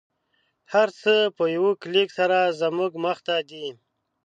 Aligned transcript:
هر 0.73 0.87
څه 1.01 1.13
په 1.37 1.43
یوه 1.55 1.71
کلیک 1.81 2.09
سره 2.19 2.37
زموږ 2.61 2.91
مخته 3.05 3.35
دی 3.49 3.67